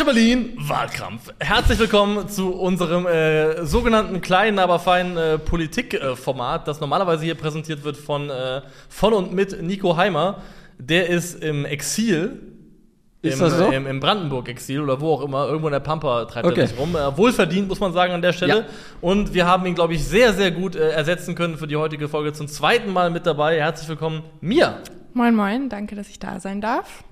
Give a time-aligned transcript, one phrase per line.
[0.00, 1.30] Calcio Berlin, Wahlkampf.
[1.40, 7.84] Herzlich willkommen zu unserem äh, sogenannten kleinen, aber feinen äh, Politikformat, das normalerweise hier präsentiert
[7.84, 10.40] wird von, äh, von und mit Nico Heimer.
[10.78, 12.40] Der ist im Exil.
[13.20, 13.70] Ist Im, das so?
[13.70, 16.60] im, Im Brandenburg-Exil oder wo auch immer, irgendwo in der Pampa treibt Okay.
[16.62, 16.96] er sich rum.
[16.96, 18.60] Äh, wohlverdient, muss man sagen, an der Stelle.
[18.60, 18.64] Ja.
[19.02, 22.08] Und wir haben ihn, glaube ich, sehr, sehr gut äh, ersetzen können für die heutige
[22.08, 22.32] Folge.
[22.32, 23.58] Zum zweiten Mal mit dabei.
[23.58, 24.78] Herzlich willkommen, Mia.
[25.12, 27.04] Moin Moin, danke, dass ich da sein darf.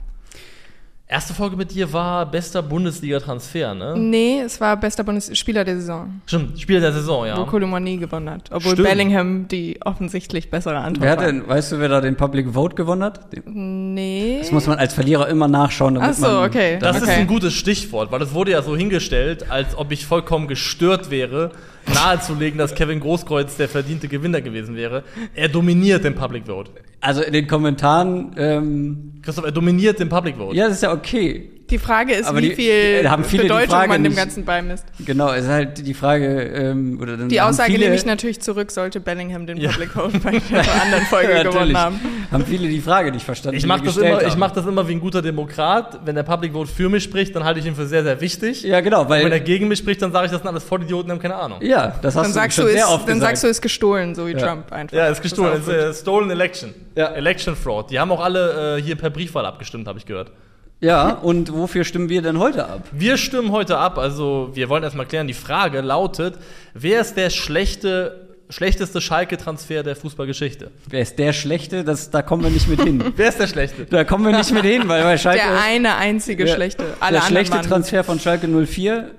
[1.11, 3.95] Erste Folge mit dir war bester Bundesliga-Transfer, ne?
[3.97, 7.35] Nee, es war bester Bundesspieler der Saison, Stimmt, Spieler der Saison, ja.
[7.39, 8.51] wo Kolomani gewonnen hat.
[8.53, 8.89] Obwohl Stimmt.
[8.89, 12.75] Bellingham die offensichtlich bessere Antwort Wer hat denn, weißt du, wer da den Public Vote
[12.77, 13.33] gewonnen hat?
[13.33, 14.37] Den- Nee.
[14.41, 16.45] Das muss man als Verlierer immer nachschauen, damit Ach so, man.
[16.47, 16.77] okay.
[16.79, 17.13] Das ist Okay.
[17.13, 21.53] ein gutes Stichwort, weil es wurde ja so hingestellt, als ob ich vollkommen gestört wäre,
[21.95, 25.05] nahezulegen, dass Kevin Großkreuz der verdiente Gewinner gewesen wäre.
[25.35, 26.71] Er dominiert den Public Vote.
[27.01, 30.57] Also in den Kommentaren, ähm, Christoph, er dominiert den Public Vote.
[30.57, 31.58] ja, das ist ja okay.
[31.71, 32.71] Die Frage ist, Aber wie die- viel
[33.05, 34.85] äh, haben viele die Bedeutung Frage man dem nicht- Ganzen beimisst.
[35.05, 38.41] Genau, es ist halt die Frage, ähm, oder dann Die Aussage viele, nehme ich natürlich
[38.41, 39.71] zurück, sollte Bellingham den Ja.
[39.71, 42.01] Public Vote bei der anderen Folge Ja, gewonnen haben.
[42.33, 43.59] haben viele die Frage nicht verstanden.
[43.59, 46.01] Ich mache das, immer, ich mach das immer wie ein guter Demokrat.
[46.05, 48.63] Wenn der Public Vote für mich spricht, dann halte ich ihn für sehr, sehr wichtig.
[48.63, 49.41] Ja, genau, Und wenn er weil.
[49.41, 51.59] gegen mich spricht, dann sage ich, das sind alles Vollidioten, die haben keine Ahnung.
[51.61, 53.31] Ja, das hast Dann du sagst, schon du, sehr ist, oft dann gesagt.
[53.37, 54.39] sagst du, ist gestohlen, so wie Ja.
[54.39, 54.97] Trump einfach.
[54.97, 55.53] Ja, ist gestohlen.
[55.61, 56.75] Es ist äh, Stolen Election.
[56.97, 57.09] Ja.
[57.09, 57.91] Election Fraud.
[57.91, 60.33] Die haben auch alle äh, hier per Briefwahl abgestimmt, habe ich gehört.
[60.81, 62.85] Ja, und wofür stimmen wir denn heute ab?
[62.93, 66.35] Wir stimmen heute ab, also wir wollen erstmal klären, die Frage lautet,
[66.75, 70.71] wer ist der schlechte, schlechteste Schalke-Transfer der Fußballgeschichte?
[70.89, 71.83] Wer ist der Schlechte?
[71.85, 73.03] Das, da kommen wir nicht mit hin.
[73.17, 73.87] Wer ist der schlechte?
[73.87, 75.41] Da kommen wir nicht mit hin, weil bei Schalke.
[75.43, 76.85] Der eine einzige Ja, schlechte.
[77.01, 79.11] Alle der schlechte waren- Transfer von Schalke 04.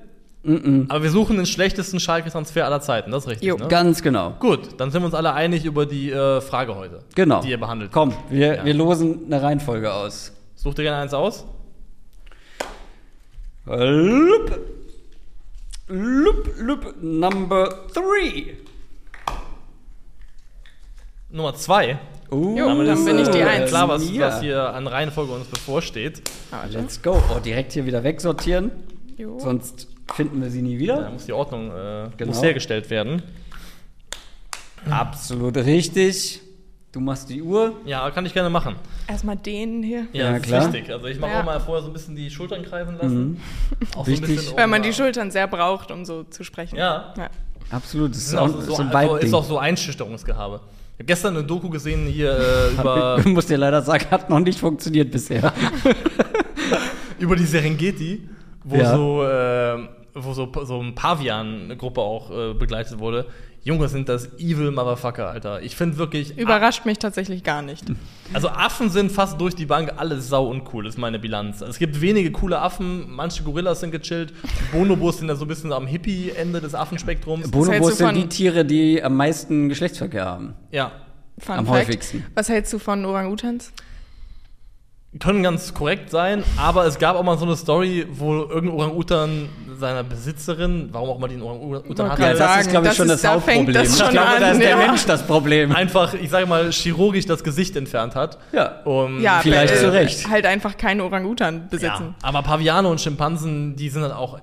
[0.88, 3.58] Aber wir suchen den schlechtesten Schalke-Transfer aller Zeiten, das ist richtig, Jo.
[3.58, 3.68] ne?
[3.68, 4.36] Ganz genau.
[4.40, 7.42] Gut, dann sind wir uns alle einig über die äh, Frage heute, Genau.
[7.42, 7.92] die ihr behandelt.
[7.92, 8.64] Komm, wir, Ja.
[8.66, 10.32] wir losen eine Reihenfolge aus.
[10.62, 11.46] Such dir gerne eins aus.
[13.66, 14.60] Lup.
[15.88, 18.56] Lup, lup, number three.
[21.30, 21.98] Nummer zwei.
[22.30, 23.70] Uh, Jo, dann ist, bin ich die äh, Eins.
[23.70, 24.28] Klar, was, Ja.
[24.28, 26.22] was hier an Reihenfolge uns bevorsteht.
[26.52, 26.78] Ah, warte.
[26.78, 27.23] Let's go.
[27.33, 28.72] Oh, direkt hier wieder wegsortieren.
[29.17, 29.39] Jo.
[29.39, 31.10] Sonst finden wir sie nie Da wieder.
[31.10, 32.32] muss die Ordnung äh, Genau.
[32.33, 33.22] muss hergestellt werden.
[34.89, 36.42] Absolut richtig.
[36.92, 37.73] Du machst die Uhr.
[37.86, 38.76] Ja, kann ich gerne machen.
[39.08, 40.08] Erstmal den hier.
[40.11, 40.61] Ja, Ja, klar.
[40.67, 40.92] ist richtig.
[40.92, 41.42] Also ich mache Ja.
[41.42, 43.39] auch mal vorher so ein bisschen die Schultern kreisen lassen.
[43.95, 44.26] Auch Wichtig.
[44.27, 46.77] So ein bisschen, Weil um, man die Schultern sehr braucht, um so zu sprechen.
[46.77, 47.14] Ja.
[47.16, 47.30] ja.
[47.70, 48.11] Absolut.
[48.11, 50.61] Das ist auch so, so, ein so, also ist auch so Einschüchterungsgehabe.
[50.94, 54.27] Ich habe gestern eine Doku gesehen hier äh, über, Ich muss dir leider sagen, hat
[54.32, 55.54] noch nicht funktioniert bisher.
[57.20, 58.27] über die Serengeti,
[58.64, 58.95] wo Ja.
[58.95, 63.27] so, äh, wo so, so ein Pavian-Gruppe auch äh, begleitet wurde.
[63.64, 65.61] Junge, sind das evil Motherfucker, Alter.
[65.61, 66.37] Ich finde wirklich.
[66.37, 67.86] Überrascht mich tatsächlich gar nicht.
[68.33, 71.61] Also Affen sind fast durch die Bank alles sau uncool, ist meine Bilanz.
[71.61, 74.33] Es gibt wenige coole Affen, manche Gorillas sind gechillt,
[74.71, 77.52] Bonobos sind da so ein bisschen am Hippie-Ende des Affenspektrums.
[77.52, 80.53] Bonobos sind die Tiere, die am meisten Geschlechtsverkehr haben.
[80.71, 80.91] ja,
[81.39, 81.87] Fun Am Fact.
[81.87, 82.26] häufigsten.
[82.36, 83.71] Was hältst du von Orang-Utans?
[85.20, 89.49] Können ganz korrekt sein, aber es gab auch mal so eine Story, wo irgendein Orang-Utan
[89.80, 92.97] seiner Besitzerin, warum auch immer die einen Orang-Utan hatte, Ja, das ist, glaube ich, das
[92.97, 93.73] schon ist- das da Hauptproblem.
[93.73, 94.77] das ich schon glaube, an, da ist der ja.
[94.77, 95.75] Mensch das Problem.
[95.75, 98.37] einfach, ich sage mal, chirurgisch das Gesicht entfernt hat.
[98.52, 98.81] Ja.
[98.86, 100.30] Um, Ja, Vielleicht aber, zu Recht.
[100.30, 102.15] Halt einfach keine Orang-Utan Ja, besitzen.
[102.21, 104.39] aber Paviane und Schimpansen, die sind halt auch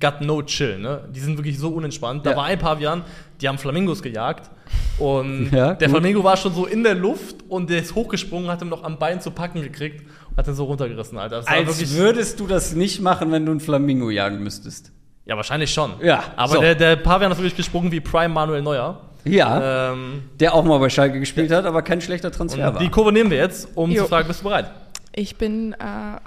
[0.00, 1.08] got no chill, ne?
[1.14, 2.24] Die sind wirklich so unentspannt.
[2.26, 2.36] Da Ja.
[2.36, 3.02] war ein Pavian,
[3.40, 4.50] die haben Flamingos gejagt
[4.98, 5.88] und Ja, der.
[5.90, 8.98] Flamingo war schon so in der Luft und der ist hochgesprungen, hat ihm noch am
[8.98, 11.42] Bein zu packen gekriegt und hat ihn so runtergerissen, Alter.
[11.46, 14.92] Als würdest du das nicht machen, wenn du einen Flamingo jagen müsstest.
[15.24, 15.92] ja, wahrscheinlich schon.
[16.02, 16.60] Ja, Aber so.
[16.60, 19.00] der, der Pavian ist wirklich gesprungen wie Prime Manuel Neuer.
[19.24, 22.80] Ja, Ähm, der auch mal bei Schalke gespielt hat, aber kein schlechter Transfer und war.
[22.80, 24.02] die Kurve nehmen wir jetzt, um Jo.
[24.04, 24.70] zu fragen, bist du bereit?
[25.14, 25.76] Ich bin äh,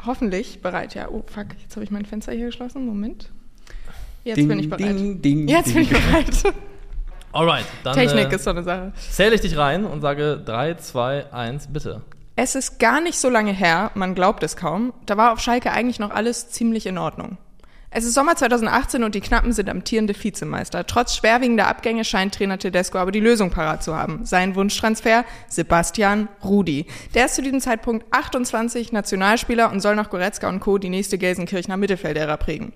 [0.06, 0.94] hoffentlich bereit.
[0.94, 2.86] Ja, oh fuck, jetzt habe ich mein Fenster hier geschlossen.
[2.86, 3.30] Moment.
[4.24, 4.82] Jetzt Ding, bin ich bereit.
[4.82, 5.74] Ding, ding, Jetzt ding.
[5.76, 6.56] bin ich bereit.
[7.34, 8.92] Alright, dann Technik äh, ist so eine Sache.
[9.10, 12.02] zähle ich dich rein und sage 3, 2, 1, bitte.
[12.36, 15.72] Es ist gar nicht so lange her, man glaubt es kaum, da war auf Schalke
[15.72, 17.38] eigentlich noch alles ziemlich in Ordnung.
[17.94, 20.88] Es ist Sommer 2018 und die Knappen sind amtierende Vizemeister.
[20.88, 24.26] Trotz schwerwiegender Abgänge scheint Trainer Tedesco aber die Lösung parat zu haben.
[24.26, 25.26] Sein Wunschtransfer?
[25.50, 26.86] Sebastian Rudi.
[27.16, 30.78] Der ist zu diesem Zeitpunkt 28 Nationalspieler und soll nach Goretzka und Co.
[30.78, 32.72] die nächste Gelsenkirchener Mittelfeldära prägen.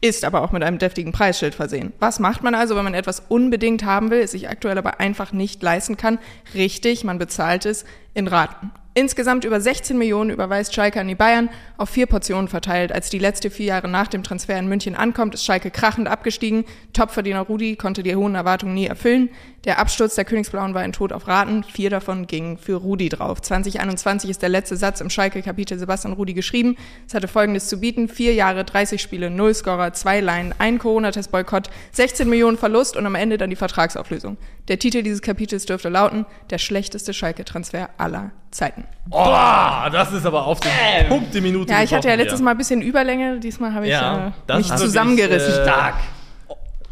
[0.00, 1.92] Ist aber auch mit einem deftigen Preisschild versehen.
[1.98, 5.32] Was macht man also, wenn man etwas unbedingt haben will, es sich aktuell aber einfach
[5.32, 6.18] nicht leisten kann?
[6.54, 7.84] Richtig, man bezahlt es
[8.14, 8.70] in Raten.
[8.98, 12.90] Insgesamt über 16 Millionen überweist Schalke an die Bayern, auf vier Portionen verteilt.
[12.90, 16.64] Als die letzte vier Jahre nach dem Transfer in München ankommt, ist Schalke krachend abgestiegen.
[16.94, 19.30] Topverdiener Rudi konnte die hohen Erwartungen nie erfüllen.
[19.64, 21.62] Der Absturz der Königsblauen war ein Tod auf Raten.
[21.62, 23.40] Vier davon gingen für Rudi drauf.
[23.40, 26.74] 2021 ist der letzte Satz im Schalke-Kapitel Sebastian Rudi geschrieben.
[27.06, 28.08] Es hatte folgendes zu bieten.
[28.08, 33.14] Vier Jahre, 30 Spiele, null Scorer, zwei Laien, ein Corona-Test-Boykott, 16 Millionen Verlust und am
[33.14, 34.38] Ende dann die Vertragsauflösung.
[34.66, 38.87] Der Titel dieses Kapitels dürfte lauten, der schlechteste Schalke-Transfer aller Zeiten.
[39.10, 41.72] Oh, das ist aber auf den Punkt die Minute.
[41.72, 42.40] Ja, ich hatte ja letztes.
[42.42, 43.38] Mal ein bisschen Überlänge.
[43.40, 45.52] Diesmal habe ich Ja, äh, das mich ist wirklich, zusammengerissen.
[45.54, 45.94] äh, Stark.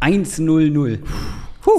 [0.00, 0.98] 1-0-0.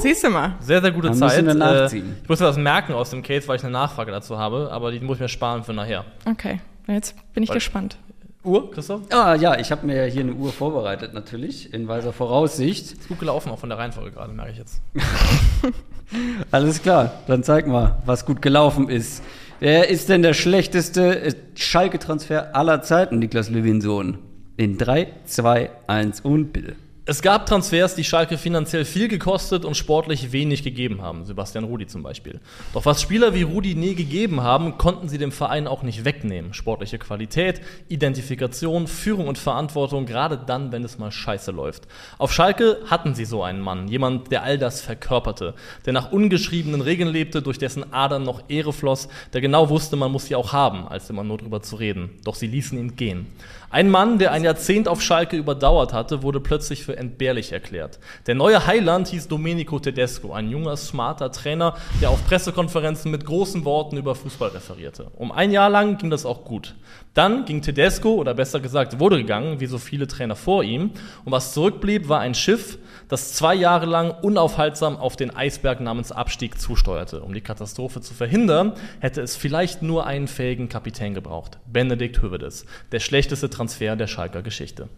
[0.01, 0.55] Siehst du mal.
[0.59, 1.43] Sehr, sehr gute Dann Zeit.
[1.43, 2.17] müssen wir Äh, nachziehen.
[2.21, 4.91] ich muss mir das merken aus dem Case, weil ich eine Nachfrage dazu habe, aber
[4.91, 6.03] die muss ich mir sparen für nachher.
[6.25, 7.97] Okay, jetzt bin ich Weil- gespannt.
[8.43, 9.01] Uhr, Christoph?
[9.11, 12.93] Ah ja, ich habe mir hier eine Uhr vorbereitet natürlich, in weiser Voraussicht.
[12.93, 14.81] Ist gut gelaufen, auch von der Reihenfolge gerade, merke ich jetzt.
[16.51, 19.21] Alles klar, dann zeig mal, was gut gelaufen ist.
[19.59, 24.19] Wer ist denn der schlechteste äh, Schalke-Transfer aller Zeiten, Niklas Levinsohn?
[24.55, 26.75] In 3, 2, 1 und bitte.
[27.09, 31.23] Es gab Transfers, die Schalke finanziell viel gekostet und sportlich wenig gegeben haben.
[31.23, 32.41] Sebastian Rudi zum Beispiel.
[32.73, 36.53] Doch was Spieler wie Rudi nie gegeben haben, konnten sie dem Verein auch nicht wegnehmen.
[36.53, 41.87] Sportliche Qualität, Identifikation, Führung und Verantwortung, gerade dann, wenn es mal scheiße läuft.
[42.17, 45.53] Auf Schalke hatten sie so einen Mann, jemand, der all das verkörperte,
[45.85, 50.11] der nach ungeschriebenen Regeln lebte, durch dessen Adern noch Ehre floss, der genau wusste, man
[50.11, 52.09] muss sie auch haben, als immer nur drüber zu reden.
[52.25, 53.27] Doch sie ließen ihn gehen.
[53.69, 57.99] Ein Mann, der ein Jahrzehnt auf Schalke überdauert hatte, wurde plötzlich für entbehrlich erklärt.
[58.25, 63.65] Der neue Heiland hieß Domenico Tedesco, ein junger, smarter Trainer, der auf Pressekonferenzen mit großen
[63.65, 65.11] Worten über Fußball referierte.
[65.17, 66.75] Um ein Jahr lang ging das auch gut.
[67.13, 70.91] Dann ging Tedesco, oder besser gesagt wurde gegangen, wie so viele Trainer vor ihm,
[71.25, 72.77] und was zurückblieb, war ein Schiff,
[73.07, 77.21] das zwei Jahre lang unaufhaltsam auf den Eisberg namens Abstieg zusteuerte.
[77.21, 81.59] Um die Katastrophe zu verhindern, hätte es vielleicht nur einen fähigen Kapitän gebraucht.
[81.71, 84.89] Benedikt Hövedes, der schlechteste Transfer der Schalker Geschichte.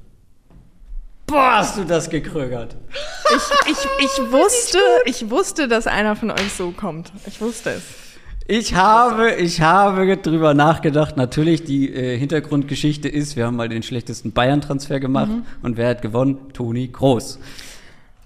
[1.28, 2.76] Boah, hast du das gekrögert.
[3.36, 7.12] Ich, ich, ich wusste, ich wusste, dass einer von euch so kommt.
[7.28, 7.84] Ich wusste es.
[8.48, 11.18] Ich habe, ich habe drüber nachgedacht.
[11.18, 15.30] Natürlich, die äh, Hintergrundgeschichte ist, wir haben mal den schlechtesten Bayern-Transfer gemacht.
[15.62, 16.52] Und wer hat gewonnen?
[16.52, 17.38] Toni Groß,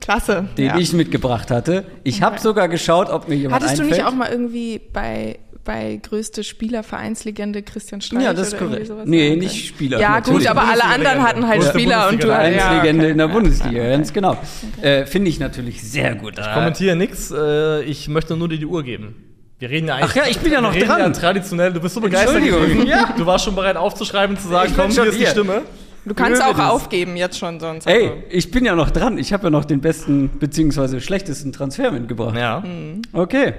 [0.03, 0.45] Klasse.
[0.57, 0.77] den ja.
[0.77, 1.85] ich mitgebracht hatte.
[2.03, 2.43] Ich habe Okay.
[2.43, 4.01] sogar geschaut, ob mir jemand Hattest du einfällt.
[4.01, 8.23] nicht auch mal irgendwie bei, bei größte Spielervereinslegende Christian Streich?
[8.23, 8.87] Ja, das ist korrekt.
[8.87, 9.03] sowas?
[9.05, 9.39] Nee, Okay.
[9.39, 9.99] nicht Spieler.
[9.99, 10.39] Ja, natürlich.
[10.41, 13.11] gut, aber alle anderen hatten halt Spieler und du ja, Vereinslegende okay.
[13.11, 13.89] in der Bundesliga, ja.
[13.91, 14.37] ganz genau.
[14.81, 16.33] Äh, Finde ich natürlich sehr gut.
[16.37, 19.15] Ich kommentiere nichts, äh, ich möchte nur dir die Uhr geben.
[19.59, 20.09] Wir reden ja eigentlich.
[20.11, 20.99] Ach ja, ich bin ja noch dran.
[20.99, 22.35] Ja traditionell, du bist so begeistert.
[22.35, 23.13] Entschuldigung, ja.
[23.17, 25.25] Du warst schon bereit aufzuschreiben, zu sagen, komm, hier ist die.
[25.25, 25.61] Stimme.
[26.05, 26.69] Du kannst auch das.
[26.71, 27.87] aufgeben jetzt schon sonst.
[27.87, 29.17] Ey, Also, ich bin ja noch dran.
[29.17, 32.35] Ich habe ja noch den besten beziehungsweise schlechtesten Transfer mitgebracht.
[32.35, 32.63] Ja.
[33.13, 33.53] Okay.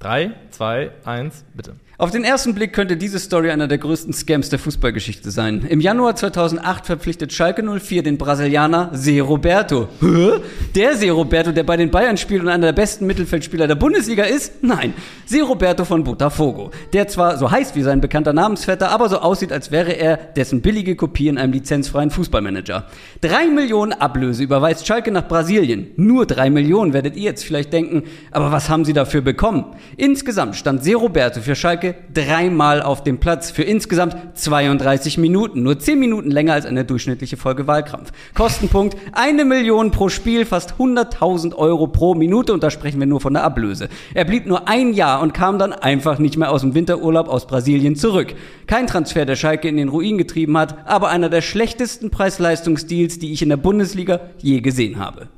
[0.00, 1.74] Drei, zwei, eins, bitte.
[2.00, 5.66] Auf den ersten Blick könnte diese Story einer der größten Scams der Fußballgeschichte sein.
[5.68, 9.90] Im Januar 2008 verpflichtet Schalke 04 den Brasilianer Se Roberto.
[10.00, 10.40] Hä?
[10.74, 14.24] Der Se Roberto, der bei den Bayern spielt und einer der besten Mittelfeldspieler der Bundesliga
[14.24, 14.64] ist?
[14.64, 14.94] Nein,
[15.26, 16.70] Se Roberto von Botafogo.
[16.94, 20.62] Der zwar so heißt wie sein bekannter Namensvetter, aber so aussieht, als wäre er dessen
[20.62, 22.86] billige Kopie in einem lizenzfreien Fußballmanager.
[23.20, 25.88] Drei Millionen Ablöse überweist Schalke nach Brasilien.
[25.96, 29.66] Nur drei Millionen werdet ihr jetzt vielleicht denken, aber was haben sie dafür bekommen?
[29.96, 35.62] Insgesamt stand Se Roberto für Schalke dreimal auf dem Platz für insgesamt 32 Minuten.
[35.62, 38.12] Nur 10 Minuten länger als eine durchschnittliche Folge Wahlkampf.
[38.34, 43.20] Kostenpunkt eine Million pro Spiel, fast 100.000 Euro pro Minute und da sprechen wir nur
[43.20, 43.88] von der Ablöse.
[44.14, 47.46] Er blieb nur ein Jahr und kam dann einfach nicht mehr aus dem Winterurlaub aus
[47.46, 48.34] Brasilien zurück.
[48.66, 53.32] Kein Transfer, der Schalke in den Ruin getrieben hat, aber einer der schlechtesten Preis-Leistungsdeals, die
[53.32, 55.28] ich in der Bundesliga je gesehen habe.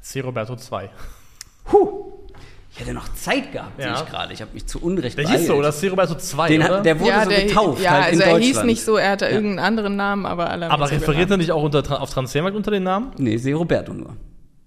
[0.00, 0.20] C.
[0.20, 0.90] Roberto 2.
[1.72, 2.01] Huh.
[2.74, 3.94] Ich hätte noch Zeit gehabt, Ja.
[3.96, 4.32] sehe ich gerade.
[4.32, 5.58] Ich habe mich zu Unrecht Der hieß so, beeilt.
[5.58, 5.88] oder C.
[5.88, 6.76] Roberto 2, Den, oder?
[6.78, 8.44] hat- der wurde ja, so der, getauft ja, halt also in er Deutschland.
[8.44, 11.52] hieß nicht so, er hatte irgendeinen anderen Namen, aber alle aber so referiert er nicht
[11.52, 13.10] auch unter, auf Transfermarkt unter den Namen?
[13.18, 14.16] Nee, Se Roberto nur.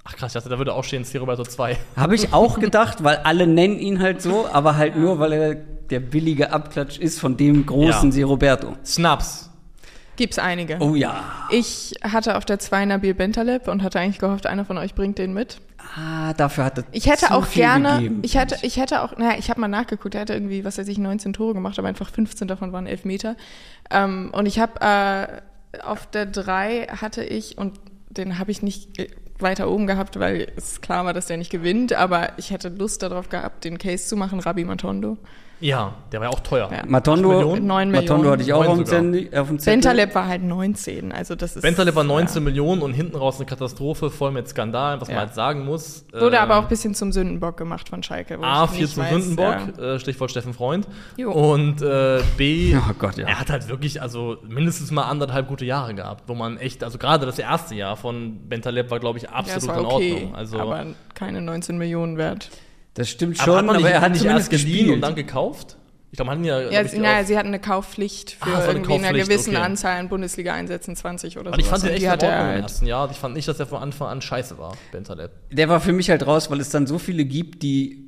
[0.04, 1.18] Ach krass, ich dachte, da würde auch stehen C.
[1.18, 1.78] Roberto 2.
[1.98, 5.56] Habe ich auch gedacht, weil alle nennen ihn halt so, aber halt nur, weil er
[5.56, 8.16] der billige Abklatsch ist von dem großen Ja.
[8.16, 8.74] Se Roberto.
[10.16, 10.78] Gibt's einige.
[10.80, 11.24] Oh ja.
[11.50, 15.18] Ich hatte auf der 2 Nabil Bentaleb und hatte eigentlich gehofft, einer von euch bringt
[15.18, 15.60] den mit.
[15.96, 19.36] Ah, dafür hat er Ich hätte auch gerne, gegeben, ich hätte, ich hätte auch, naja,
[19.38, 22.10] ich habe mal nachgeguckt, er hatte irgendwie, was weiß ich, 19 Tore gemacht, aber einfach
[22.10, 23.36] 15 davon waren Elfmeter.
[23.92, 27.80] Ähm, und ich habe äh, auf der 3 hatte ich, und
[28.10, 31.52] den habe ich nicht äh, weiter oben gehabt, weil es klar war, dass der nicht
[31.52, 35.18] gewinnt, aber ich hätte Lust darauf gehabt, den Case zu machen, Rabi Matondo.
[35.62, 36.70] Ja, der war ja auch teuer.
[36.72, 36.84] Ja.
[36.86, 37.66] Matondo, Millionen?
[37.66, 38.32] Neun Matondo Millionen.
[38.34, 38.86] hatte ich auch auf dem.
[38.86, 39.74] Zettel, auf dem Zettel.
[39.78, 41.62] Bentaleb war halt 19, also das ist.
[41.62, 45.16] Bentaleb war 19 Millionen und hinten raus eine Katastrophe, voll mit Skandalen, was Ja.
[45.16, 46.06] man halt sagen muss.
[46.12, 48.38] Wurde Ähm, aber auch ein bisschen zum Sündenbock gemacht von Schalke.
[48.42, 49.94] A, ich 4 nicht zum weiß, Sündenbock, ja.
[49.96, 50.88] äh, Stichwort Steffen Freund.
[51.18, 51.32] Jo.
[51.32, 53.26] Und äh, B, Oh Gott, ja.
[53.28, 56.98] er hat halt wirklich, also mindestens mal anderthalb gute Jahre gehabt, wo man echt, also
[56.98, 60.36] gerade das erste Jahr von Bentaleb war, glaube ich, Ja, absolut in okay, Ordnung.
[60.36, 62.50] Also, aber keine 19 Millionen wert.
[62.96, 64.96] Das stimmt aber schon, aber nicht, er hat nicht erst geliehen gespielt.
[64.96, 65.78] und dann gekauft?
[66.12, 66.60] Ich glaube, man hat ihn ja.
[66.72, 69.56] Ja, ich, auf- sie hatten eine Kaufpflicht für Ah, war eine irgendwie in einer gewissen
[69.56, 69.64] okay.
[69.66, 71.54] Anzahl an Bundesliga-Einsätzen 20 oder so.
[71.54, 72.64] aber ich fand den echt die in hatte Ordnung er im halt.
[72.64, 73.12] ersten Jahr.
[73.12, 75.32] Ich fand nicht, dass er von Anfang an scheiße war, Bentaleb.
[75.52, 78.02] Der war für mich halt raus, weil es dann so viele gibt, die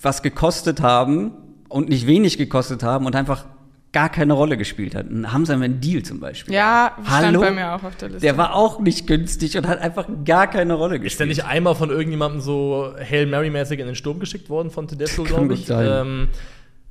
[0.00, 1.32] was gekostet haben
[1.68, 3.44] und nicht wenig gekostet haben und einfach
[3.94, 5.32] gar keine Rolle gespielt hatten.
[5.32, 6.52] Hamza Mendil zum Beispiel.
[6.52, 7.40] Ja, stand Hallo?
[7.40, 8.20] bei mir auch auf der Liste.
[8.20, 11.12] Der war auch nicht günstig und hat einfach gar keine Rolle gespielt.
[11.12, 14.86] Ist der nicht einmal von irgendjemandem so Hail Mary-mäßig in den Sturm geschickt worden von
[14.86, 15.70] Tedesco, glaube ich?
[15.70, 16.28] Ähm,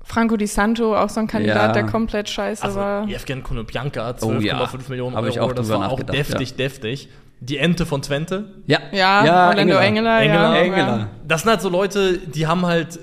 [0.05, 1.71] Franco Di Santo, auch so ein Kandidat, Ja.
[1.71, 3.07] der komplett scheiße also war.
[3.07, 4.69] Evgen Konoplyanka, Oh 12,5 ja.
[4.89, 5.31] Millionen Hab Euro.
[5.33, 7.09] ich auch das war auch deftig, deftig.
[7.39, 8.45] Die Ente von Twente.
[8.65, 10.23] Ja, Ja, Orlando Engeler, Engeler.
[10.33, 10.55] ja.
[10.55, 11.07] Engeler.
[11.27, 12.99] Das sind halt so Leute, die haben halt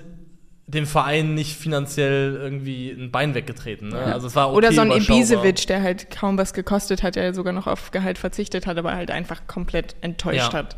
[0.71, 3.89] dem Verein nicht finanziell irgendwie ein Bein weggetreten.
[3.89, 3.99] Ne?
[3.99, 4.91] Also es war okay, Oder so ein.
[4.93, 8.95] Ibisevic, der halt kaum was gekostet hat, der sogar noch auf Gehalt verzichtet hat, aber
[8.95, 10.53] halt einfach komplett enttäuscht Ja.
[10.53, 10.77] hat.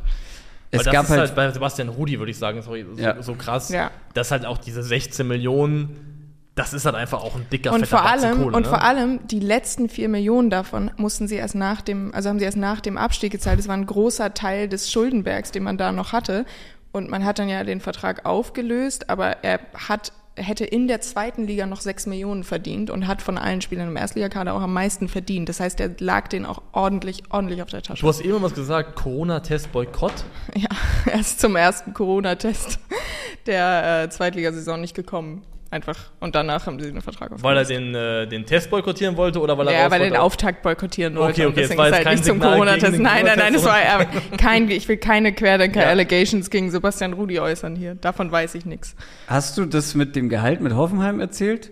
[0.70, 3.00] Weil Es das gab ist halt, halt bei Sebastian Rudi, würde ich sagen, sorry, so,
[3.02, 3.22] Ja.
[3.22, 3.90] so krass, Ja.
[4.14, 8.06] dass halt auch diese 16 Millionen, das ist halt einfach auch ein dicker, Und vor
[8.06, 8.68] allem, Kohle, und ne?
[8.68, 12.46] vor allem, die letzten vier Millionen davon mussten sie erst nach dem, also haben sie
[12.46, 13.58] erst nach dem Abstieg gezahlt.
[13.58, 16.46] Das war ein großer Teil des Schuldenbergs, den man da noch hatte.
[16.92, 21.46] Und man hat dann ja den Vertrag aufgelöst, aber er hat, hätte in der zweiten
[21.46, 25.08] Liga noch sechs Millionen verdient und hat von allen Spielern im Erstligakader auch am meisten
[25.08, 25.48] verdient.
[25.48, 28.02] Das heißt, er lag den auch ordentlich, ordentlich auf der Tasche.
[28.02, 30.24] Du hast eben was gesagt, Corona-Test-Boykott.
[30.54, 30.68] Ja,
[31.06, 32.78] er ist zum ersten Corona-Test
[33.46, 35.42] der äh, Zweitligasaison nicht gekommen.
[35.72, 35.96] Einfach.
[36.20, 37.70] Und danach haben sie den Vertrag Weil er aufgelöst.
[37.70, 40.16] den, äh, den Test boykottieren wollte oder weil er Ja, weil er den?
[40.18, 41.32] Auftakt boykottieren wollte.
[41.32, 42.84] Okay, okay, und es deswegen war ist jetzt halt kein nicht zum Signal Corona-Test.
[42.84, 46.50] gegen den Nein, nein, nein, das war Corona-Test, kein, ich will keine Querdenker-Allegations Ja.
[46.50, 47.94] gegen Sebastian Rudi äußern hier.
[47.94, 48.94] Davon weiß ich nichts.
[49.26, 51.70] hast du das mit dem Gehalt mit Hoffenheim erzählt?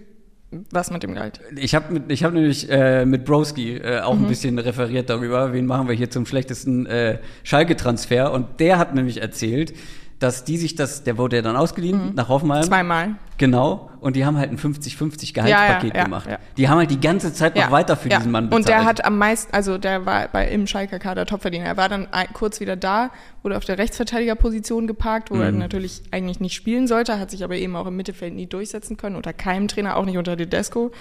[0.73, 1.41] Was mit dem Gehalt?
[1.57, 4.03] Ich habe ich hab nämlich äh, mit Broski äh, Mhm.
[4.05, 8.33] auch ein bisschen referiert darüber, wen machen wir hier zum schlechtesten äh, Schalke-Transfer.
[8.33, 9.75] Und der hat nämlich erzählt,
[10.21, 12.61] dass die sich das, der wurde ja dann ausgeliehen nach Hoffenheim.
[12.61, 12.67] Mhm.
[12.69, 13.09] Zweimal.
[13.39, 13.91] Genau.
[14.01, 16.29] Und die haben halt ein 50-50 Gehaltspaket Ja, ja, gemacht.
[16.59, 18.61] Die haben halt die ganze Zeit noch weiter für diesen Mann bezahlt.
[18.61, 21.65] Und der hat am meisten, also der war bei im Schalker Kader Topverdiener.
[21.65, 23.11] Er war dann kurz wieder da,
[23.43, 25.43] wurde auf der Rechtsverteidigerposition geparkt, wo Mhm.
[25.43, 28.99] er natürlich eigentlich nicht spielen sollte, hat sich aber eben auch im Mittelfeld nie durchsetzen
[28.99, 30.93] können, unter keinem Trainer, auch nicht unter Tedesco.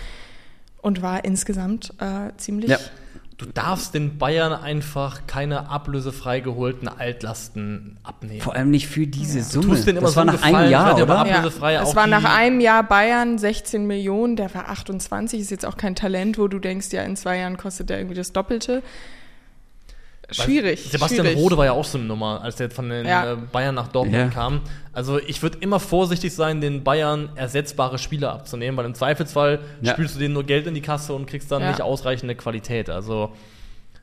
[0.82, 2.78] Und war insgesamt äh, ziemlich Ja.
[3.40, 8.42] Du darfst den Bayern einfach keine ablösefrei geholten Altlasten abnehmen.
[8.42, 9.68] Vor allem nicht für diese Summe.
[9.68, 11.08] tust denen immer das so war nach einem Jahr, oder?
[11.08, 15.66] war Ja, es war nach einem Jahr Bayern 16 Millionen, der war 28, ist jetzt
[15.66, 18.84] auch kein Talent, wo du denkst, ja, in zwei Jahren kostet der irgendwie das Doppelte.
[20.32, 20.84] Schwierig.
[20.92, 21.42] Sebastian schwierig.
[21.42, 23.34] Rode war ja auch so eine Nummer, als er jetzt von den Ja.
[23.34, 24.28] äh, Bayern nach Dortmund Ja.
[24.28, 24.62] kam.
[24.94, 29.94] Also ich würde immer vorsichtig sein, den Bayern ersetzbare Spieler abzunehmen, weil im Zweifelsfall Ja.
[29.94, 31.70] spielst du denen nur Geld in die Kasse und kriegst dann Ja.
[31.70, 32.90] nicht ausreichende Qualität.
[32.90, 33.32] Also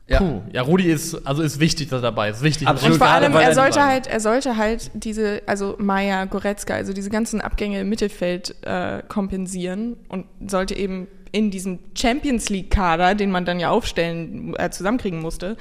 [0.09, 0.19] Ja.
[0.19, 0.41] puh.
[0.53, 2.41] ja, Rudi ist also ist wichtig, dass er dabei ist.
[2.41, 2.67] Wichtig.
[2.67, 2.93] Absolut.
[2.93, 7.09] Und vor allem, er sollte halt, er sollte halt diese, also Maya, Goretzka, also diese
[7.09, 13.31] ganzen Abgänge im Mittelfeld äh, kompensieren und sollte eben in diesem Champions League Kader, den
[13.31, 15.57] man dann ja aufstellen, äh, zusammenkriegen musste,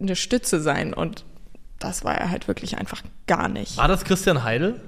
[0.00, 1.24] eine Stütze sein und
[1.78, 3.76] das war er halt wirklich einfach gar nicht.
[3.76, 4.80] War das Christian Heidel?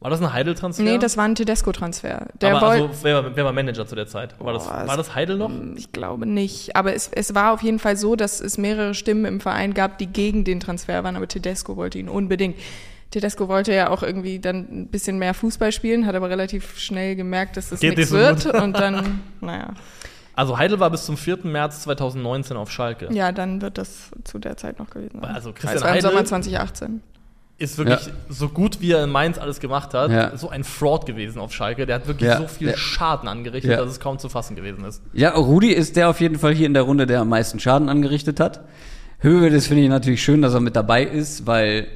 [0.00, 0.82] War das ein Heidel-Transfer?
[0.82, 2.28] Nee, das war ein Tedesco-Transfer.
[2.40, 4.34] Der Aber also, wer, war- wer war Manager zu der Zeit?
[4.40, 5.50] War das, Boah, war das Heidel noch?
[5.76, 6.74] Ich glaube nicht.
[6.74, 9.98] Aber es, es war auf jeden Fall so, dass es mehrere Stimmen im Verein gab,
[9.98, 12.56] die gegen den Transfer waren, aber Tedesco wollte ihn unbedingt.
[13.10, 17.14] Tedesco wollte ja auch irgendwie dann ein bisschen mehr Fußball spielen, hat aber relativ schnell
[17.14, 18.46] gemerkt, dass das Geht nichts so wird.
[18.46, 19.74] Und dann, naja,
[20.34, 21.38] Also Heidel war bis zum 4.
[21.44, 23.08] März 2019 auf Schalke.
[23.12, 25.34] ja, dann wird das zu der Zeit noch gewesen sein.
[25.34, 27.02] Also Christian es war im Heidel- Sommer 2018.
[27.58, 28.12] Ist wirklich Ja.
[28.30, 30.34] so gut, wie er in Mainz alles gemacht hat, Ja.
[30.36, 31.84] so ein Fraud gewesen auf Schalke.
[31.84, 32.38] Der hat wirklich Ja.
[32.38, 32.76] so viel Ja.
[32.76, 33.76] Schaden angerichtet, Ja.
[33.76, 35.02] dass es kaum zu fassen gewesen ist.
[35.12, 37.90] Ja, Rudi ist der auf jeden Fall hier in der Runde, der am meisten Schaden
[37.90, 38.60] angerichtet hat.
[39.18, 41.86] Höhe, das finde ich natürlich schön, dass er mit dabei ist, weil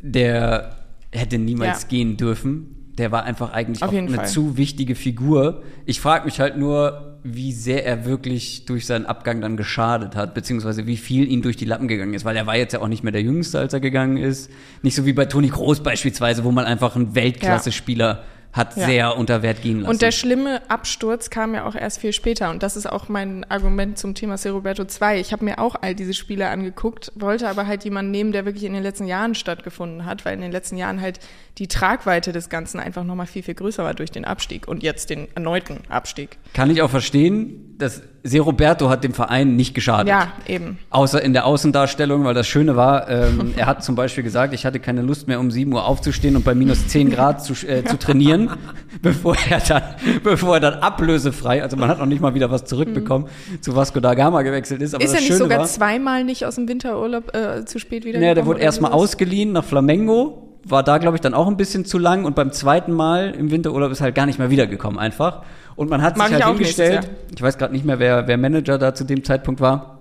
[0.00, 0.76] der
[1.12, 1.88] hätte niemals Ja.
[1.88, 2.92] gehen dürfen.
[2.98, 4.26] Der war einfach eigentlich Auf auch eine Fall.
[4.28, 5.62] zu wichtige Figur.
[5.86, 10.34] Ich frage mich halt nur, wie sehr er wirklich durch seinen Abgang dann geschadet hat,
[10.34, 12.88] beziehungsweise wie viel ihm durch die Lappen gegangen ist, weil er war jetzt ja auch
[12.88, 14.50] nicht mehr der Jüngste, als er gegangen ist.
[14.82, 18.86] Nicht so wie bei Toni Kroos beispielsweise, wo man einfach einen Weltklasse-Spieler hat Ja.
[18.86, 19.90] sehr unter Wert gehen lassen.
[19.90, 22.50] Und der schlimme Absturz kam ja auch erst viel später.
[22.50, 25.20] Und das ist auch mein Argument zum Thema Roberto 2.
[25.20, 28.64] Ich habe mir auch all diese Spiele angeguckt, wollte aber halt jemanden nehmen, der wirklich
[28.64, 31.20] in den letzten Jahren stattgefunden hat, weil in den letzten Jahren halt
[31.58, 35.10] die Tragweite des Ganzen einfach nochmal viel, viel größer war durch den Abstieg und jetzt
[35.10, 36.38] den erneuten Abstieg.
[36.52, 37.69] Kann ich auch verstehen.
[37.80, 40.08] Das Seroberto hat dem Verein nicht geschadet.
[40.08, 40.78] Ja, eben.
[40.90, 44.66] Außer in der Außendarstellung, weil das Schöne war, ähm, er hat zum Beispiel gesagt, ich
[44.66, 47.82] hatte keine Lust mehr um 7 Uhr aufzustehen und bei minus 10 Grad zu, äh,
[47.84, 48.50] zu trainieren,
[49.02, 49.82] bevor er dann,
[50.22, 53.28] bevor er dann ablösefrei, also man hat noch nicht mal wieder was zurückbekommen,
[53.60, 54.94] zu Vasco da Gama gewechselt ist.
[54.94, 58.04] Aber ist er nicht Schöne sogar war, zweimal nicht aus dem Winterurlaub äh, zu spät
[58.04, 58.20] wieder?
[58.20, 61.84] Ja, der wurde erstmal ausgeliehen nach Flamengo, war da, glaube ich, dann auch ein bisschen
[61.84, 65.42] zu lang und beim zweiten Mal im Winterurlaub ist halt gar nicht mehr wiedergekommen einfach.
[65.76, 68.28] Und man hat Mag sich ich halt hingestellt, nächstes ich weiß gerade nicht mehr, wer,
[68.28, 70.00] wer Manager da zu dem Zeitpunkt war,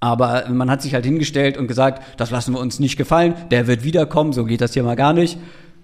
[0.00, 3.66] aber man hat sich halt hingestellt und gesagt, das lassen wir uns nicht gefallen, der
[3.66, 5.38] wird wiederkommen, so geht das hier mal gar nicht.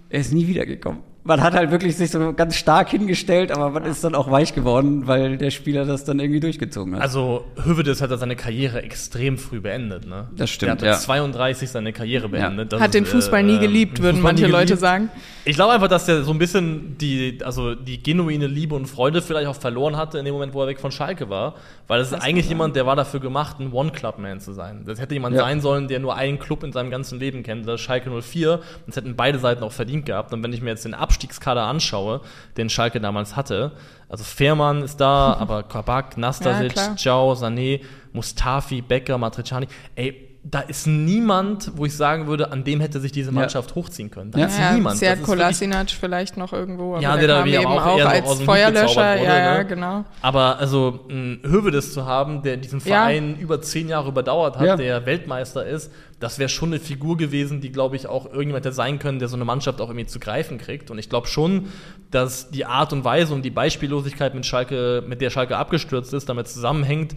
[0.08, 1.00] Er ist nie wiedergekommen.
[1.26, 4.54] Man hat halt wirklich sich so ganz stark hingestellt, aber man ist dann auch weich
[4.54, 7.02] geworden, weil der Spieler das dann irgendwie durchgezogen hat.
[7.02, 10.28] Also Hövedes hat ja seine Karriere extrem früh beendet, ne?
[10.36, 10.98] Das stimmt, Der hat mit ja.
[10.98, 12.72] 32 seine Karriere beendet.
[12.72, 15.10] Das Hat den Fußball äh, nie geliebt, den würden Fußball manche Leute sagen.
[15.44, 19.22] Ich glaube einfach, dass der so ein bisschen die, also die genuine Liebe und Freude
[19.22, 21.54] vielleicht auch verloren hatte in dem Moment, wo er weg von Schalke war.
[21.86, 24.82] Weil das ist eigentlich jemand, der war dafür gemacht, ein One-Club-Man zu sein.
[24.84, 25.42] Das hätte jemand Ja.
[25.42, 28.60] sein sollen, der nur einen Club in seinem ganzen Leben kennt, das ist Schalke 04.
[28.86, 30.32] Das hätten beide Seiten auch verdient gehabt.
[30.32, 32.20] Und wenn ich mir jetzt den Abstiegskader anschaue,
[32.56, 33.72] den Schalke damals hatte,
[34.08, 36.96] also Fährmann ist da, aber Kabak, Nastasic, klar.
[36.96, 37.80] Ciao, Sané,
[38.12, 43.10] Mustafi, Becker, Matriciani, ey, da ist niemand, wo ich sagen würde, an dem hätte sich
[43.10, 44.30] diese Mannschaft hochziehen können.
[44.30, 44.46] Da Ja.
[44.46, 45.00] ist Ja, niemand.
[45.00, 49.14] Wirklich- Kolasinac vielleicht noch irgendwo, aber Ja, der, der da eben auch auch, als Feuerlöscher.
[49.16, 49.64] wurde, ja, ja, ne?
[49.66, 50.04] genau.
[50.22, 52.84] Aber also ein Hövedes zu haben, der diesen Ja.
[52.84, 54.76] Verein über zehn Jahre überdauert hat, Ja.
[54.76, 58.74] der Weltmeister ist, das wäre schon eine Figur gewesen, die, glaube ich, auch irgendjemand hätte
[58.74, 60.92] sein können, der so eine Mannschaft auch irgendwie zu greifen kriegt.
[60.92, 61.66] Und ich glaube schon,
[62.12, 66.28] dass die Art und Weise und die Beispiellosigkeit mit Schalke, mit der Schalke abgestürzt ist,
[66.28, 67.16] damit zusammenhängt,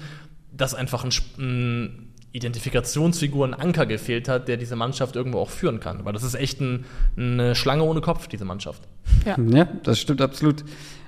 [0.52, 5.80] dass einfach ein, ein Identifikationsfigur, ein Anker gefehlt hat, der diese Mannschaft irgendwo auch führen
[5.80, 6.06] kann.
[6.06, 6.86] Weil das ist echt ein,
[7.18, 8.84] eine Schlange ohne Kopf, diese Mannschaft.
[9.26, 9.36] Ja.
[9.40, 10.64] Ja, das stimmt absolut.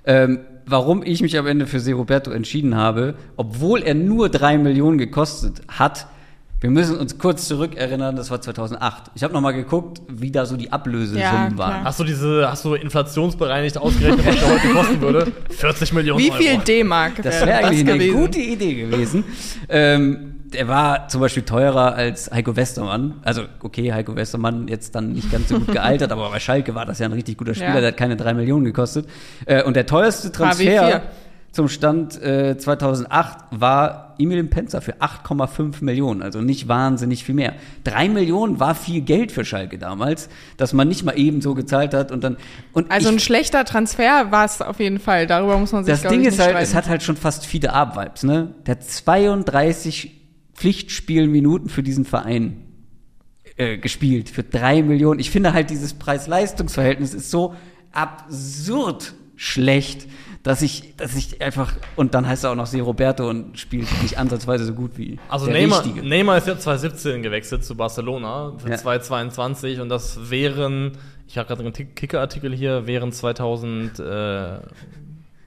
[0.05, 4.97] Ähm, warum ich mich am Ende für Seroberto entschieden habe, obwohl er nur drei Millionen
[4.97, 6.07] gekostet hat,
[6.59, 9.11] wir müssen uns kurz zurückerinnern, das war 2008.
[9.15, 11.83] Ich habe noch mal geguckt, wie da so die Ablösesummen Ja, waren.
[11.83, 15.31] Hast du diese, hast du inflationsbereinigt ausgerechnet, was der heute kosten würde?
[15.49, 16.57] 40 Millionen Wie viel.
[16.59, 18.19] D-Mark Das wäre wäre das eigentlich eine gewesen?
[18.19, 19.23] gute Idee gewesen.
[19.69, 23.15] ähm, der war zum Beispiel teurer als Heiko Westermann.
[23.23, 26.85] Also, okay, Heiko Westermann jetzt dann nicht ganz so gut gealtert, aber bei Schalke war
[26.85, 27.79] das ja ein richtig guter Spieler, Ja.
[27.81, 29.07] der hat keine drei Millionen gekostet.
[29.45, 30.31] Äh, und der teuerste HW4.
[30.31, 31.01] Transfer
[31.51, 37.55] zum Stand äh, 2008 war Emil Penzer für 8,5 Millionen, also nicht wahnsinnig viel mehr.
[37.83, 41.93] Drei Millionen war viel Geld für Schalke damals, dass man nicht mal eben so gezahlt
[41.93, 42.37] hat und dann
[42.71, 45.27] und Also ich ein schlechter Transfer war es auf jeden Fall.
[45.27, 46.63] Darüber muss man sich, das Ding ich, ist halt, streiten.
[46.63, 48.53] es hat halt schon fast Fiete Ab-Vibes, ne?
[48.65, 50.20] Der hat 32
[50.61, 52.67] Pflichtspielminuten für diesen Verein
[53.57, 55.19] äh, gespielt, für drei Millionen.
[55.19, 57.55] Ich finde halt, dieses Preis-Leistungs-Verhältnis ist so
[57.91, 60.07] absurd schlecht,
[60.43, 63.87] dass ich, dass ich einfach, und dann heißt er auch noch Se Roberto und spielt
[64.03, 66.07] nicht ansatzweise so gut wie Also der Neymar, Richtige.
[66.07, 68.77] Neymar ist ja 2017 gewechselt zu Barcelona für Ja.
[68.77, 70.91] 2022 und das wären,
[71.27, 73.11] ich habe gerade einen Kicker-Artikel hier, wären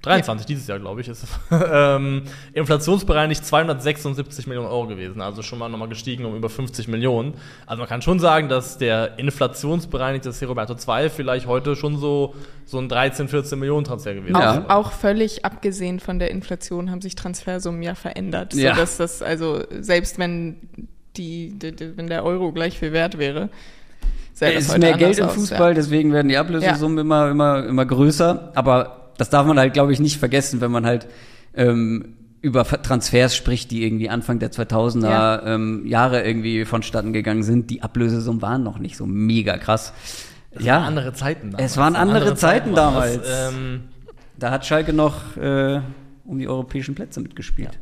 [0.04, 1.30] 2023, dieses Jahr glaube ich, ist es,
[1.72, 7.34] ähm, inflationsbereinigt 276 Millionen Euro gewesen, also schon mal nochmal gestiegen um über 50 Millionen.
[7.66, 10.32] Also man kann schon sagen, dass der inflationsbereinigte.
[10.46, 12.34] Roberto 2 vielleicht heute schon so,
[12.66, 14.54] so ein 13, 14 Millionen Transfer gewesen Ja.
[14.54, 14.66] ist.
[14.66, 18.54] Auch, auch völlig abgesehen von der Inflation haben sich Transfersummen ja verändert.
[18.54, 18.74] Ja.
[18.74, 20.56] So dass das, also selbst wenn
[21.16, 23.48] die, die, die, wenn der Euro gleich viel wert wäre,
[24.38, 25.74] Es ist mehr Geld im aus, Fußball, Ja.
[25.74, 28.52] deswegen werden die Ablösesummen immer, immer, immer größer.
[28.54, 31.06] Aber das darf man halt, glaube ich, nicht vergessen, wenn man halt
[31.54, 35.42] ähm, über Transfers spricht, die irgendwie Anfang der 2000er Ja.
[35.46, 37.70] ähm, Jahre irgendwie vonstatten gegangen sind.
[37.70, 39.92] Die Ablösesummen waren noch nicht so mega krass.
[40.50, 41.70] Es ja, waren andere Zeiten damals.
[41.72, 43.22] Es waren andere Zeiten waren das.
[43.22, 43.54] damals.
[43.54, 43.80] Ähm,
[44.38, 45.80] da hat Schalke noch äh,
[46.26, 47.78] um die europäischen Plätze mitgespielt.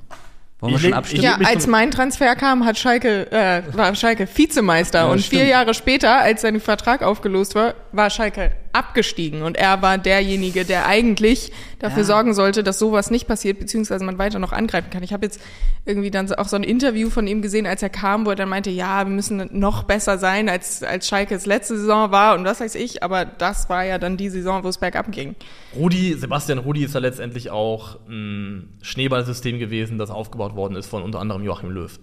[0.60, 1.24] Wollen wir Ich schon abstimmen?
[1.24, 5.40] Ja, als mein Transfer kam, hat Schalke, äh, war Schalke Vizemeister Ja, und stimmt.
[5.42, 10.64] vier Jahre später, als sein Vertrag aufgelöst war, war Schalke abgestiegen und er war derjenige,
[10.64, 12.05] der eigentlich dafür Ja.
[12.05, 15.02] sorgen sollte, dass sowas nicht passiert, beziehungsweise man weiter noch angreifen kann.
[15.02, 15.40] Ich habe jetzt
[15.85, 18.48] irgendwie dann auch so ein Interview von ihm gesehen, als er kam, wo er dann
[18.48, 22.44] meinte, ja, wir müssen noch besser sein, als, als Schalke es letzte Saison war und
[22.44, 25.35] was weiß ich, aber das war ja dann die Saison, wo es bergab ging.
[25.76, 31.02] Rudi, Sebastian Rudi ist ja letztendlich auch ein Schneeballsystem gewesen, das aufgebaut worden ist von
[31.02, 31.98] unter anderem Joachim Löw.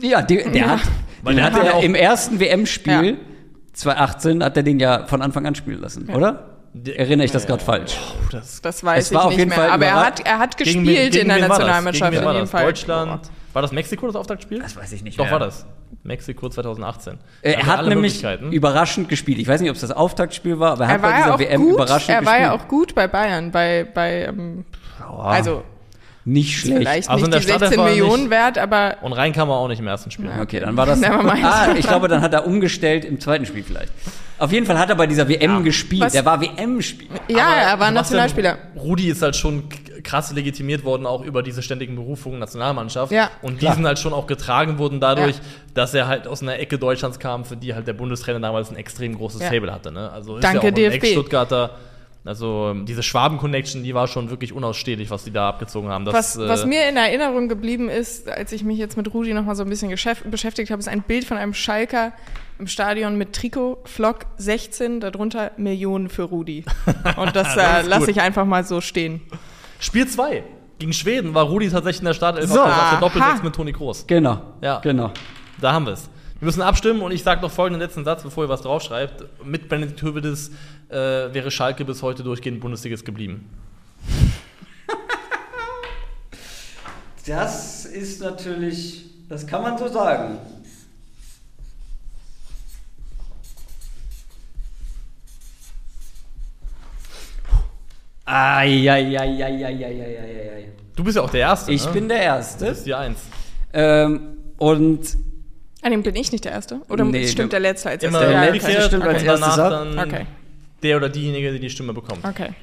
[0.00, 0.68] Ja, der, der Ja.
[0.70, 0.80] hat,
[1.22, 3.33] Weil den der hat hat ja er im ersten WM-Spiel Ja.
[3.74, 6.50] 2018 hat er den ja von Anfang an spielen lassen, oder?
[6.72, 7.96] Der- Weiß ich das gerade falsch?
[7.96, 9.50] Puh, das Das weiß ich nicht mehr.
[9.56, 11.48] Fall aber er hat, er hat Gegen gespielt wen- gegen in der?
[11.48, 12.50] Nationalmannschaft Gegen war das?
[12.50, 12.64] Fall.
[12.64, 13.30] Deutschland.
[13.52, 14.58] War das Mexiko das Auftaktspiel?
[14.60, 15.32] Das weiß ich nicht Doch, mehr.
[15.34, 15.64] war das.
[16.02, 17.12] Mexiko 2018.
[17.42, 18.52] Äh, Also Er hat alle nämlich Möglichkeiten.
[18.52, 19.38] überraschend gespielt.
[19.38, 21.22] Ich weiß nicht, ob es das Auftaktspiel war, aber er, Er hat bei war ja
[21.22, 21.74] dieser auch WM gut.
[21.74, 22.42] überraschend Er war gespielt.
[22.42, 24.64] ja auch gut bei Bayern, bei bei ähm,
[25.16, 25.62] also
[26.24, 26.78] nicht schlecht.
[26.78, 29.12] Vielleicht Also in nicht der die Startelf 16 war er Millionen nicht- wert, aber Und
[29.12, 30.30] rein kam er auch nicht im ersten Spiel.
[30.40, 30.98] Okay, dann war das.
[31.00, 31.44] Nevermind.
[31.44, 33.92] Ah, ich glaube, dann hat er umgestellt im zweiten Spiel vielleicht.
[34.38, 36.02] Auf jeden Fall hat er bei dieser WM gespielt.
[36.02, 37.20] Was- Der war WM-Spieler.
[37.28, 38.58] ja, er war Nationalspieler.
[38.76, 39.64] Rudi ist halt schon
[40.02, 43.12] krass legitimiert worden, auch über diese ständigen Berufungen Nationalmannschaft.
[43.12, 43.30] Ja.
[43.42, 45.42] Und die sind halt schon auch getragen worden dadurch, Ja.
[45.74, 48.76] dass er halt aus einer Ecke Deutschlands kam, für die halt der Bundestrainer damals ein
[48.76, 49.48] extrem großes Ja.
[49.50, 49.92] Fable hatte.
[49.92, 50.10] Ne?
[50.10, 50.94] Also ist Danke, ja auch ein DFB.
[51.04, 51.70] Ex-Stuttgarter.
[52.26, 56.06] Also ähm, diese Schwaben-Connection, die war schon wirklich unausstehlich, was die da abgezogen haben.
[56.06, 59.34] Das, Was, äh, was mir in Erinnerung geblieben ist, als ich mich jetzt mit Rudi
[59.34, 62.12] noch mal so ein bisschen beschäftigt habe, ist ein Bild von einem Schalker
[62.58, 66.64] im Stadion mit Trikot, Flock 16, darunter Millionen für Rudi.
[67.16, 68.08] Und das, äh, ist lasse gut.
[68.08, 69.20] ich einfach mal so stehen.
[69.78, 70.44] Spiel 2
[70.78, 72.60] gegen Schweden war Rudi tatsächlich in der Startelf So.
[72.62, 74.06] auf der- Doppelsechs mit Toni Kroos.
[74.06, 74.40] Genau.
[74.62, 74.78] Ja.
[74.78, 75.10] Genau.
[75.60, 76.08] Da haben wir es.
[76.44, 79.24] Wir müssen abstimmen und ich sage noch folgenden letzten Satz, bevor ihr was draufschreibt.
[79.46, 80.50] Mit Benedikt Hövedes
[80.90, 80.94] äh,
[81.32, 83.48] wäre Schalke bis heute durchgehend Bundesligist geblieben.
[87.26, 90.36] Das ist natürlich, das kann man so sagen.
[98.26, 99.14] Eieieiei.
[100.94, 101.72] Du bist ja auch der Erste.
[101.72, 101.92] Ich ne?
[101.92, 102.66] bin der Das Erste.
[102.66, 103.20] ist die Eins.
[103.72, 105.16] Ähm, und
[105.84, 106.80] An dem bin ich nicht der Erste?
[106.88, 108.20] Oder Nee, stimmt der Letzte als Erster?
[108.20, 108.82] der Ja, Letzte okay.
[108.86, 110.26] stimmt als dann Okay.
[110.82, 112.24] der oder diejenige, die die Stimme bekommt.
[112.24, 112.54] Okay.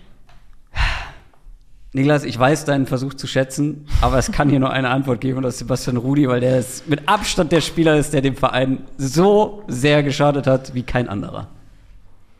[1.93, 5.37] Niklas, ich weiß deinen Versuch zu schätzen, aber es kann hier nur eine Antwort geben
[5.37, 8.35] und das ist Sebastian Rudi, weil der ist mit Abstand der Spieler ist, der dem
[8.35, 11.47] Verein so sehr geschadet hat wie kein anderer.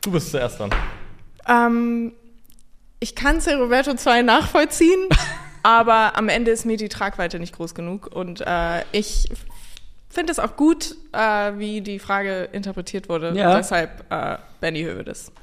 [0.01, 0.71] Du bist zuerst dran.
[1.47, 2.13] Ähm,
[2.99, 3.53] ich kann C.
[3.53, 5.09] Roberto 2 nachvollziehen,
[5.63, 8.07] aber am Ende ist mir die Tragweite nicht groß genug.
[8.15, 9.29] Und äh, ich
[10.11, 13.33] finde es auch gut, äh, wie die Frage interpretiert wurde.
[13.35, 13.57] Ja.
[13.57, 15.31] Deshalb äh, Benny Hövedes.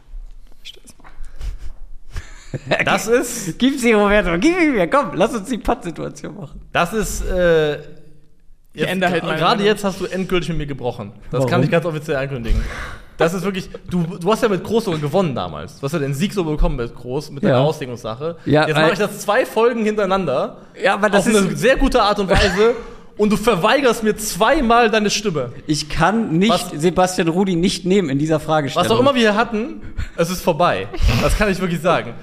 [2.85, 6.61] Das ist, Gib sie, Roberto, gib ihn mir, komm, lass uns die Pattsituation machen.
[6.73, 9.65] das ist, äh, jetzt, Ende halt gerade Meinung.
[9.67, 11.13] jetzt hast du endgültig mit mir gebrochen.
[11.31, 11.51] Das Warum?
[11.51, 12.63] kann ich ganz offiziell ankündigen.
[13.19, 15.77] Das ist wirklich, du, du hast ja mit Groß sogar gewonnen damals.
[15.79, 17.51] Du hast ja den Sieg so bekommen mit Groß, mit Ja.
[17.51, 18.37] deiner Auslegungssache.
[18.47, 20.59] Ja, jetzt mache ich das zwei Folgen hintereinander.
[20.81, 22.75] Ja, aber das auf eine ist, sehr gute Art und Weise.
[23.19, 25.53] und du verweigerst mir zweimal deine Stimme.
[25.67, 28.89] ich kann nicht Was- Sebastian Rudi nicht nehmen in dieser Fragestellung.
[28.89, 29.83] Was auch immer wir hier hatten,
[30.17, 30.89] es ist vorbei.
[31.21, 32.15] Das kann ich wirklich sagen.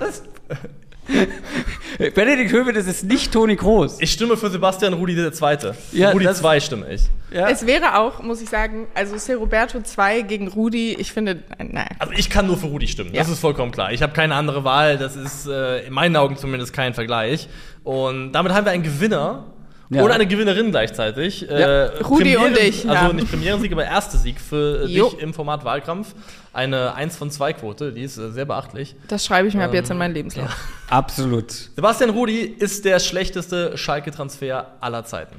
[2.15, 3.97] Benedikt Hövedes ist nicht Toni Kroos.
[3.99, 5.75] Ich stimme für Sebastian Rudi der Zweite.
[5.91, 7.03] Ja, Rudi das- 2 stimme ich.
[7.31, 7.47] Ja.
[7.47, 9.15] Es wäre auch, muss ich sagen, also.
[9.35, 11.87] Roberto 2 gegen Rudi, ich finde, äh, nein.
[11.99, 13.11] Also ich kann nur für Rudi stimmen.
[13.13, 13.33] Das Ja.
[13.33, 13.91] ist vollkommen klar.
[13.93, 14.97] Ich habe keine andere Wahl.
[14.97, 17.47] Das ist äh, in meinen Augen zumindest kein Vergleich.
[17.83, 19.45] Und damit haben wir einen Gewinner.
[19.89, 20.03] Ja.
[20.03, 21.49] Oder eine Gewinnerin gleichzeitig.
[21.49, 21.85] Äh, Ja.
[21.85, 23.13] Rudi Premieren- und ich, Also ja.
[23.13, 25.09] nicht Premierensieg, aber erster Sieg für äh, Jo.
[25.09, 26.15] dich im Format Wahlkampf.
[26.53, 28.95] Eine 1 von 2 Quote, die ist äh, sehr beachtlich.
[29.07, 30.55] Das schreibe ich mir ab Ähm, jetzt in meinen Lebenslauf.
[30.89, 31.51] Absolut.
[31.51, 35.35] Sebastian Rudi ist der schlechteste Schalke-Transfer aller Zeiten.